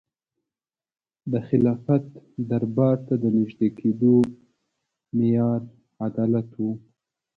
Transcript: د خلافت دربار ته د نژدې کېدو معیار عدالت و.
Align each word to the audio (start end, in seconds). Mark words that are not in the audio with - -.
د 1.31 1.33
خلافت 1.47 2.03
دربار 2.49 2.97
ته 3.07 3.13
د 3.23 3.25
نژدې 3.37 3.69
کېدو 3.79 4.15
معیار 5.17 5.61
عدالت 6.07 6.49
و. 6.63 6.65